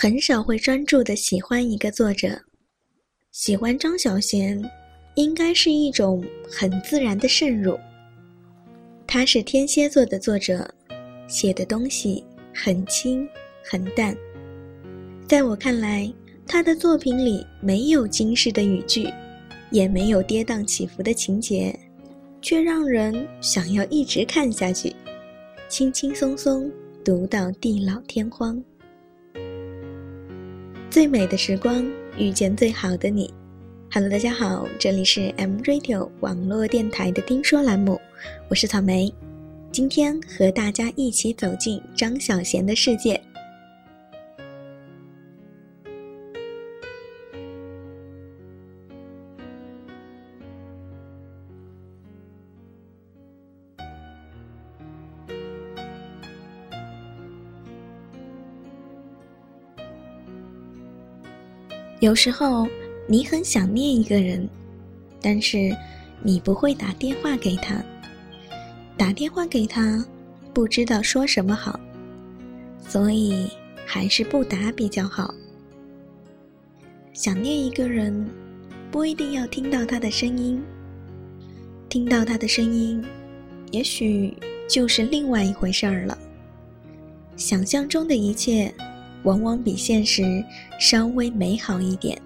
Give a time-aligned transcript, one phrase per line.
[0.00, 2.40] 很少会专注的喜欢一个作者，
[3.32, 4.64] 喜欢张小娴，
[5.16, 7.76] 应该是一种很自然的渗入。
[9.08, 10.72] 他是天蝎座的作者，
[11.26, 12.24] 写的东西
[12.54, 13.28] 很轻
[13.64, 14.16] 很淡。
[15.26, 16.08] 在我看来，
[16.46, 19.12] 他的作品里没有惊世的语句，
[19.72, 21.76] 也没有跌宕起伏的情节，
[22.40, 24.94] 却让人想要一直看下去，
[25.68, 26.70] 轻轻松松
[27.04, 28.62] 读到地老天荒。
[30.98, 31.88] 最美的时光，
[32.18, 33.32] 遇见最好的你。
[33.92, 38.00] Hello，大家好，这里是 M Radio 网络电台的听说栏目，
[38.48, 39.14] 我是草莓，
[39.70, 43.22] 今天和大家一起走进张小娴的世界。
[62.00, 62.66] 有时候，
[63.08, 64.48] 你很想念一个人，
[65.20, 65.76] 但是
[66.22, 67.82] 你不会打电话给他。
[68.96, 70.04] 打电话给他，
[70.54, 71.78] 不知道说什么好，
[72.86, 73.50] 所以
[73.84, 75.34] 还是不打比较好。
[77.12, 78.28] 想念一个人，
[78.92, 80.62] 不一定要听到他的声音，
[81.88, 83.04] 听到他的声音，
[83.72, 84.36] 也许
[84.68, 86.16] 就是另外一回事儿了。
[87.36, 88.72] 想象中的一切。
[89.24, 90.44] 往往比现实
[90.78, 92.20] 稍微美好一点，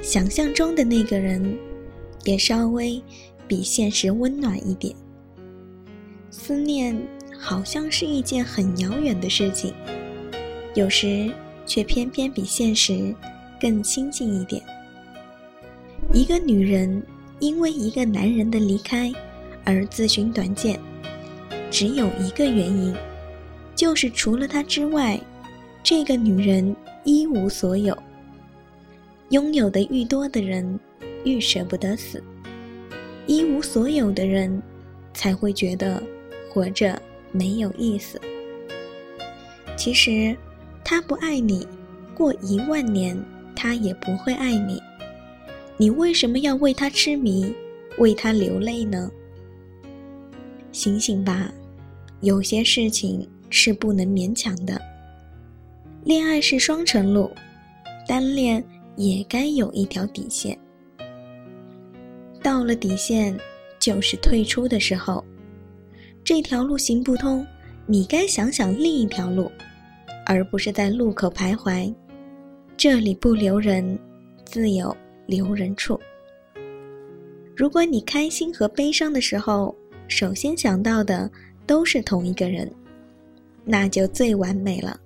[0.00, 1.58] 想象中的那个人
[2.24, 3.02] 也稍微
[3.46, 4.94] 比现实温暖一点。
[6.30, 6.96] 思念
[7.38, 9.74] 好像是一件很遥远的事情，
[10.74, 11.32] 有时
[11.66, 13.14] 却偏偏比现实
[13.60, 14.62] 更亲近一点。
[16.12, 17.02] 一个女人
[17.40, 19.12] 因为一个男人的离开
[19.64, 20.78] 而自寻短见，
[21.70, 22.94] 只有一个原因，
[23.74, 25.20] 就是除了他之外。
[25.82, 27.96] 这个女人一无所有，
[29.30, 30.78] 拥有的愈多的人，
[31.24, 32.22] 愈舍不得死。
[33.26, 34.62] 一无所有的人，
[35.14, 36.02] 才会觉得
[36.50, 37.00] 活着
[37.32, 38.20] 没有意思。
[39.76, 40.36] 其实，
[40.84, 41.66] 他不爱你，
[42.14, 43.16] 过一万年
[43.54, 44.82] 他也不会爱你。
[45.76, 47.54] 你为什么要为他痴迷，
[47.98, 49.10] 为他流泪呢？
[50.72, 51.52] 醒醒吧，
[52.20, 54.80] 有些事情是不能勉强的。
[56.08, 57.30] 恋爱是双程路，
[58.06, 58.64] 单恋
[58.96, 60.58] 也该有一条底线。
[62.42, 63.38] 到了底线，
[63.78, 65.22] 就是退出的时候。
[66.24, 67.46] 这条路行不通，
[67.84, 69.52] 你该想想另一条路，
[70.24, 71.94] 而不是在路口徘徊。
[72.74, 73.98] 这里不留人，
[74.46, 76.00] 自有留人处。
[77.54, 79.76] 如果你开心和悲伤的时候，
[80.08, 81.30] 首先想到的
[81.66, 82.66] 都是同一个人，
[83.62, 84.98] 那就最完美了。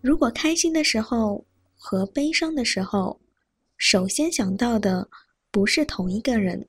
[0.00, 1.44] 如果开心的时候
[1.76, 3.18] 和悲伤的时候，
[3.76, 5.08] 首先想到的
[5.50, 6.64] 不是同一个人，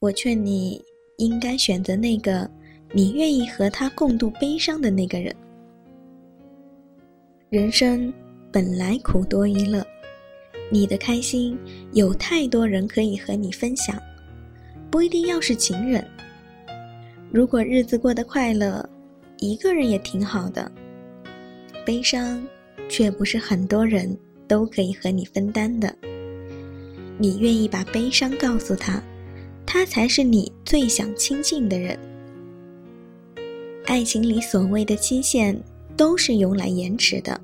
[0.00, 0.82] 我劝你
[1.18, 2.50] 应该选择那个
[2.92, 5.34] 你愿意和他共度悲伤的那个人。
[7.48, 8.12] 人生
[8.52, 9.86] 本来苦多于乐，
[10.70, 11.56] 你的开心
[11.92, 13.96] 有太多人可以和你分享，
[14.90, 16.04] 不一定要是情人。
[17.32, 18.88] 如果日子过得快乐，
[19.38, 20.70] 一个人也挺好的。
[21.84, 22.42] 悲伤，
[22.88, 25.94] 却不是很多人都可以和你分担的。
[27.18, 29.02] 你愿意把悲伤告诉他，
[29.66, 31.98] 他才是你最想亲近的人。
[33.86, 35.58] 爱情里所谓的期限，
[35.96, 37.40] 都是用来延迟的。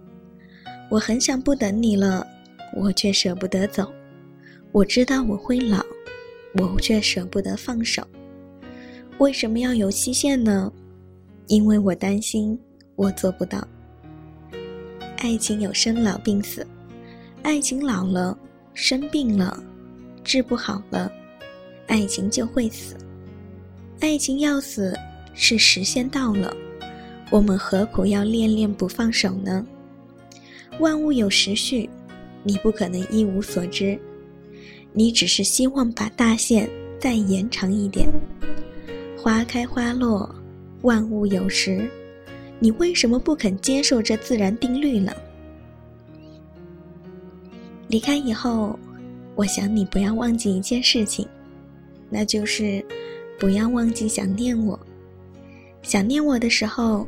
[0.89, 2.27] 我很想不等你了，
[2.75, 3.93] 我却舍不得走。
[4.73, 5.85] 我知道我会老，
[6.55, 8.07] 我却舍不得放手。
[9.19, 10.73] 为什么要有期限呢？
[11.49, 12.59] 因为我担心
[12.95, 13.67] 我做不到。
[15.27, 16.65] 爱情有生老病死，
[17.43, 18.39] 爱情老了，
[18.75, 19.61] 生病了，
[20.23, 21.11] 治不好了，
[21.89, 22.95] 爱情就会死。
[23.99, 24.97] 爱情要死，
[25.35, 26.57] 是时限到了，
[27.29, 29.67] 我们何苦要恋恋不放手呢？
[30.79, 31.91] 万物有时序，
[32.45, 33.99] 你不可能一无所知，
[34.93, 36.71] 你只是希望把大限
[37.01, 38.09] 再延长一点。
[39.19, 40.33] 花开花落，
[40.83, 41.91] 万物有时。
[42.59, 45.13] 你为什么不肯接受这自然定律呢？
[47.89, 48.79] 离开以后，
[49.35, 51.27] 我想你不要忘记一件事情，
[52.09, 52.85] 那就是
[53.39, 54.79] 不要忘记想念我。
[55.83, 57.07] 想念我的时候，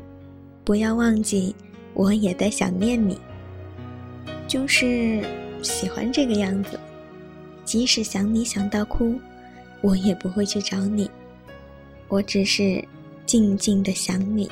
[0.64, 1.54] 不要忘记
[1.94, 3.18] 我也在想念你。
[4.46, 5.22] 就是
[5.62, 6.78] 喜欢这个样子，
[7.64, 9.18] 即使想你想到哭，
[9.80, 11.10] 我也不会去找你，
[12.06, 12.82] 我只是
[13.26, 14.48] 静静的想你。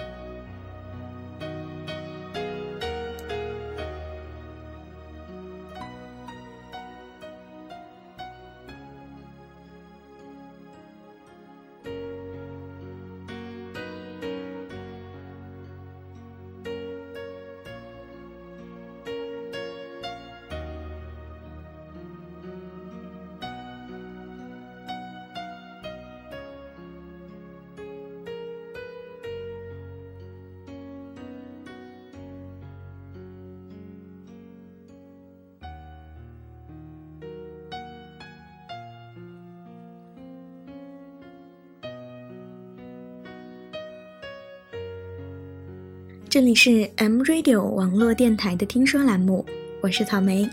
[46.37, 49.43] 这里是 M Radio 网络电台的听说栏目，
[49.81, 50.47] 我是草莓。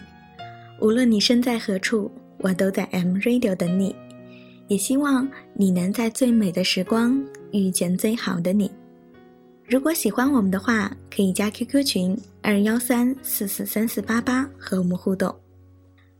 [0.79, 3.93] 无论你身在何处，我都在 M Radio 等你。
[4.69, 7.21] 也希望你能在最美的时光
[7.51, 8.71] 遇见最好的你。
[9.67, 15.35] 如果喜欢我们的话，可以加 QQ 群二幺三四四三四八八和我们互动。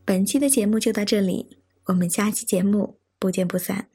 [0.04, 1.48] 本期的节目就到这里，
[1.86, 3.86] 我们下期节目不见不散。